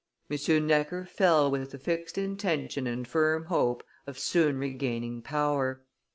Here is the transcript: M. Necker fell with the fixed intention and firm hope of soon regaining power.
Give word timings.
M. 0.31 0.65
Necker 0.65 1.05
fell 1.05 1.51
with 1.51 1.69
the 1.69 1.77
fixed 1.77 2.17
intention 2.17 2.87
and 2.87 3.07
firm 3.07 3.45
hope 3.45 3.83
of 4.07 4.17
soon 4.17 4.57
regaining 4.57 5.21
power. 5.21 5.83